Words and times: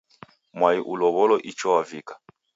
Mwai 0.57 0.79
ulow'olo 0.93 1.35
icho 1.51 1.67
wavika 1.73 2.13